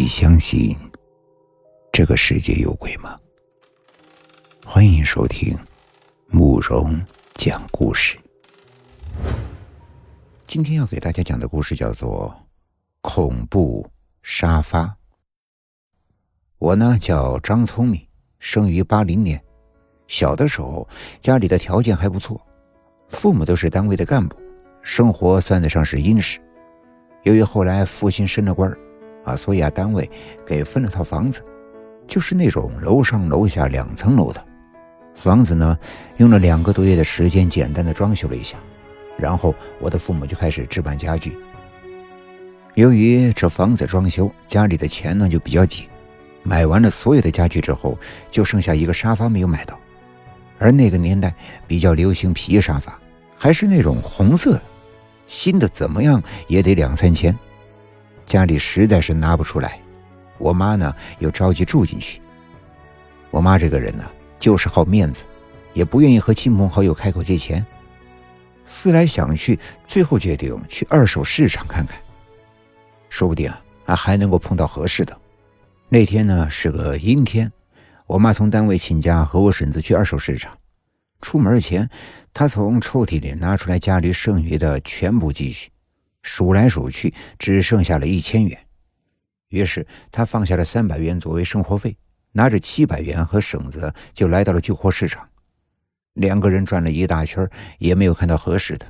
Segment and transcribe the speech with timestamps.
[0.00, 0.74] 你相信
[1.92, 3.20] 这个世界有鬼吗？
[4.64, 5.54] 欢迎收听
[6.28, 6.98] 慕容
[7.34, 8.18] 讲故事。
[10.46, 12.34] 今天要给大家讲的故事叫做
[13.02, 13.86] 《恐怖
[14.22, 14.84] 沙发》。
[16.56, 18.00] 我呢叫张聪明，
[18.38, 19.38] 生于八零年。
[20.08, 20.88] 小的时候
[21.20, 22.40] 家里的条件还不错，
[23.10, 24.34] 父母都是单位的干部，
[24.80, 26.40] 生活算得上是殷实。
[27.24, 28.74] 由于后来父亲升了官
[29.24, 30.10] 啊，所以啊单位
[30.46, 31.42] 给分了套房子，
[32.06, 34.44] 就是那种楼上楼下两层楼的
[35.14, 35.76] 房子呢。
[36.16, 38.56] 用了两个多月的时间，简单的装修了一下，
[39.18, 41.36] 然后我的父母就开始置办家具。
[42.74, 45.86] 由于这房子装修，家里的钱呢就比较紧，
[46.42, 47.98] 买完了所有的家具之后，
[48.30, 49.78] 就剩下一个沙发没有买到。
[50.58, 51.34] 而那个年代
[51.66, 52.98] 比较流行皮沙发，
[53.34, 54.62] 还是那种红色的，
[55.26, 57.36] 新的怎么样也得两三千，
[58.30, 59.76] 家里实在是拿不出来。
[60.38, 62.20] 我妈呢又着急住进去。
[63.28, 65.24] 我妈这个人呢就是好面子，
[65.72, 67.66] 也不愿意和亲朋好友开口借钱。
[68.64, 71.98] 思来想去，最后决定去二手市场看看，
[73.08, 73.52] 说不定
[73.84, 75.16] 啊还能够碰到合适的。
[75.88, 77.50] 那天呢是个阴天。
[78.06, 80.56] 我妈从单位请假，和我婶子去二手市场。
[81.20, 81.90] 出门前，
[82.32, 85.68] 她从抽屉里拿出来家里剩余的全部积蓄，
[86.22, 88.58] 数来数去，只剩下了一千元。
[89.48, 91.96] 于是，他放下了三百元作为生活费，
[92.32, 95.28] 拿着七百元和绳子就来到了旧货市场。
[96.14, 98.86] 两个人转了一大圈，也没有看到合适的。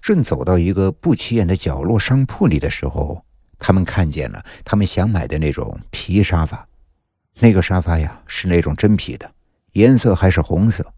[0.00, 3.24] 正走到一个不起眼的角落商铺里的时候，
[3.58, 6.68] 他们看见了他们想买的那种皮沙发。
[7.40, 9.28] 那个沙发呀，是那种真皮的，
[9.72, 10.94] 颜色还是红色。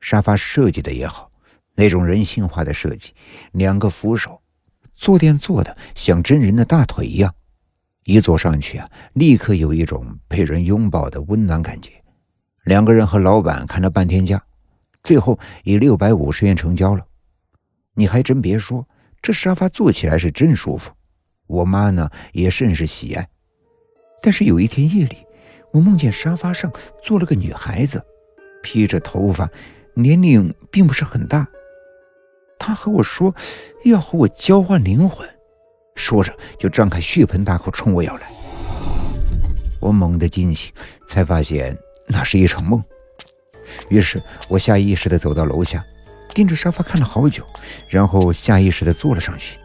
[0.00, 1.30] 沙发设计的也好，
[1.74, 3.12] 那种人性化的设计，
[3.52, 4.40] 两个扶手，
[4.98, 7.32] 坐垫做的像真人的大腿一样，
[8.04, 11.92] 一坐上去啊，立刻有一种被人拥抱的温暖感觉。
[12.64, 14.42] 两个人和老板看了半天价，
[15.04, 17.06] 最后以六百五十元成交了。
[17.94, 18.86] 你还真别说，
[19.22, 20.90] 这沙发坐起来是真舒服，
[21.46, 23.26] 我妈呢也甚是喜爱。
[24.20, 25.16] 但是有一天夜里。
[25.70, 26.72] 我梦见沙发上
[27.04, 28.02] 坐了个女孩子，
[28.62, 29.46] 披着头发，
[29.92, 31.46] 年龄并不是很大。
[32.58, 33.34] 他和我说
[33.84, 35.28] 要和我交换灵魂，
[35.94, 38.28] 说着就张开血盆大口冲我咬来。
[39.80, 40.72] 我猛地惊醒，
[41.06, 41.76] 才发现
[42.06, 42.82] 那是一场梦。
[43.88, 45.84] 于是我下意识地走到楼下，
[46.34, 47.44] 盯着沙发看了好久，
[47.88, 49.58] 然后下意识地坐了上去。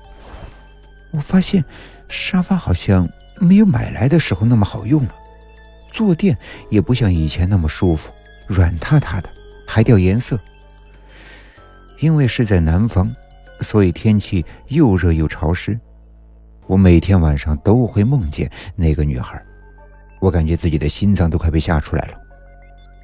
[1.11, 1.63] 我发现
[2.09, 5.15] 沙发好像没有买来的时候那么好用了。
[5.91, 6.37] 坐垫
[6.69, 8.11] 也不像以前那么舒服，
[8.47, 9.29] 软塌塌的，
[9.67, 10.39] 还掉颜色。
[12.03, 13.09] 因为是在南方，
[13.61, 15.79] 所以天气又热又潮湿。
[16.67, 19.41] 我每天晚上都会梦见那个女孩，
[20.19, 22.19] 我感觉自己的心脏都快被吓出来了。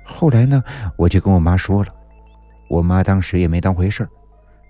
[0.03, 0.61] 后来呢，
[0.97, 1.93] 我就跟我妈说了，
[2.69, 4.05] 我妈当时也没当回事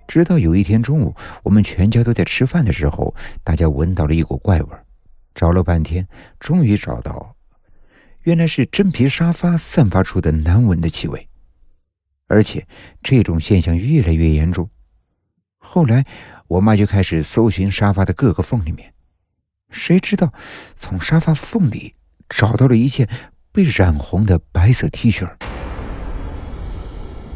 [0.06, 4.68] 直到有一天中午，我们全家都在吃饭的时候，大家闻到了一股怪味
[5.34, 6.06] 找了半天，
[6.38, 7.34] 终于找到。
[8.22, 11.28] 原来是真皮沙发散发出的难闻的气味，
[12.30, 12.64] 而且
[13.02, 14.70] 这种现象越来越严重。
[15.58, 16.06] 后来，
[16.46, 18.94] 我妈就开始搜寻沙发的各个缝里面，
[19.68, 20.32] 谁知道
[20.76, 21.96] 从沙发缝里
[22.28, 23.08] 找到了一件
[23.50, 25.28] 被染红的白色 T 恤。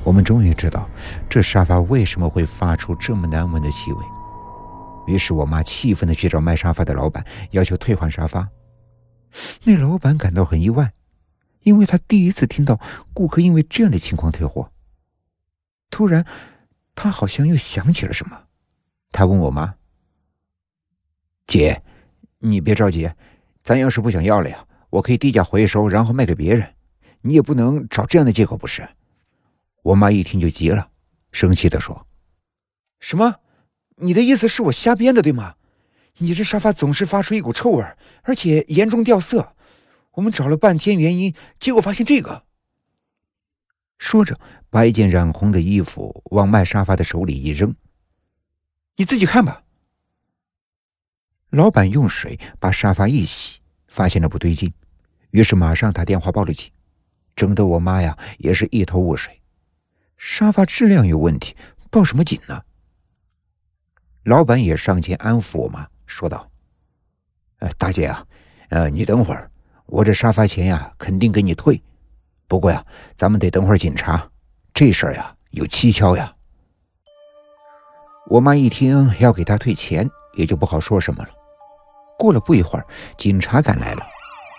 [0.04, 0.88] 我们终于知道
[1.28, 4.04] 这沙发为什么会发出这么难闻的气味。
[5.08, 8.48] 于是我妈气愤的去找卖沙发的老板，要求退换沙发。
[9.64, 10.92] 那老板感到很意外，
[11.64, 12.78] 因为他第一次听到
[13.12, 14.70] 顾客因为这样的情况退货。
[15.94, 16.26] 突然，
[16.96, 18.46] 他好像又想起了什么，
[19.12, 19.76] 他问我妈
[21.46, 21.84] ：“姐，
[22.40, 23.08] 你别着急，
[23.62, 26.74] 咱要是不想要了呀，我可以低价回收，然后卖给别人。
[27.20, 28.88] 你也不能找这样的借口，不是？”
[29.84, 30.90] 我妈一听就急了，
[31.30, 32.08] 生气的说
[32.98, 33.36] ：“什么？
[33.98, 35.54] 你的意思是我瞎编的，对吗？”
[36.18, 37.84] 你这沙发总是发出一股臭味，
[38.22, 39.54] 而且严重掉色。
[40.14, 42.42] 我们找了半天原因，结果发现这个。
[43.98, 44.38] 说着，
[44.70, 47.74] 把一件染红的衣服往卖沙发的手里一扔
[48.96, 49.62] ：“你自己看吧。”
[51.50, 54.72] 老板用水把沙发一洗，发现了不对劲，
[55.30, 56.70] 于是马上打电话报了警，
[57.36, 59.40] 整得我妈呀也是一头雾水。
[60.16, 61.56] 沙发质量有问题，
[61.90, 62.62] 报什么警呢？
[64.24, 65.88] 老板也上前安抚我妈。
[66.06, 66.50] 说道
[67.58, 68.26] ：“呃，大姐啊，
[68.68, 69.50] 呃，你等会儿，
[69.86, 71.80] 我这沙发钱呀，肯定给你退。
[72.46, 72.84] 不过呀，
[73.16, 74.28] 咱们得等会儿警察，
[74.72, 76.32] 这事儿呀有蹊跷呀。”
[78.30, 81.28] 我妈一听要给他退钱，也就不好说什么了。
[82.18, 82.86] 过了不一会儿，
[83.18, 84.02] 警察赶来了，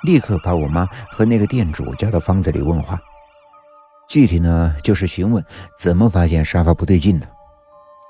[0.04, 3.00] 立刻把我妈和那个店主叫到房子里问话。
[4.08, 5.44] 具体呢，就是询问
[5.80, 7.28] 怎么发现沙发不对劲的，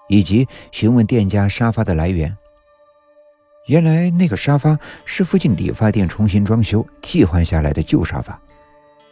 [0.09, 2.35] 以及询问店家沙发的来源。
[3.67, 8.37] 原来那个沙发是附近理发店重新装修替换下来的旧沙发。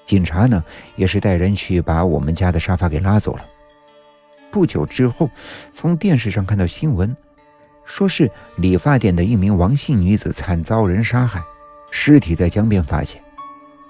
[0.06, 0.64] 警察呢，
[0.96, 3.46] 也是带人去把我们家的沙发给拉走了。
[4.52, 5.30] 不久之后，
[5.74, 7.16] 从电视上看到新闻，
[7.86, 11.42] 说是理发店的一名王姓女子惨遭人杀害，
[11.90, 13.22] 尸体在江边发现。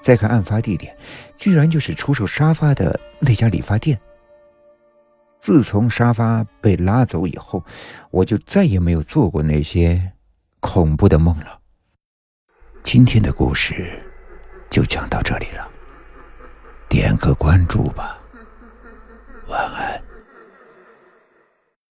[0.01, 0.95] 再看案发地点，
[1.38, 4.00] 居然就是出售沙发的那家理发店。
[5.39, 7.63] 自从沙发被拉走以后，
[8.12, 10.12] 我就再也没有做过那些
[10.60, 11.60] 恐怖的梦了。
[12.83, 13.98] 今天的故事
[14.69, 15.69] 就讲到这里了，
[16.94, 18.19] 点个关注吧，
[19.48, 20.02] 晚安。